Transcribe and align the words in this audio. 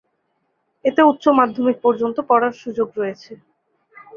এতে 0.85 1.01
উচ্চ 1.03 1.23
মাধ্যমিক 1.39 1.77
পর্যন্ত 1.85 2.17
পড়ার 2.29 2.53
সুযোগ 2.61 2.87
রয়েছে। 2.95 3.31